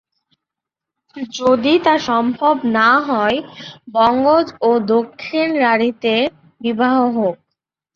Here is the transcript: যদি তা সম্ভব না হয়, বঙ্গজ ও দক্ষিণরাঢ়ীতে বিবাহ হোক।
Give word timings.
যদি 1.33 1.73
তা 1.85 1.93
সম্ভব 2.07 2.55
না 2.77 2.89
হয়, 3.01 3.37
বঙ্গজ 3.91 4.47
ও 4.61 4.69
দক্ষিণরাঢ়ীতে 4.91 6.15
বিবাহ 6.61 6.95
হোক। 7.17 7.35